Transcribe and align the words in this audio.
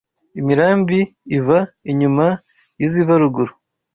Imirambi 0.39 0.99
iva 1.37 1.59
inyuma 1.91 2.25
y’iziva 2.79 3.13
ruguru 3.21 3.53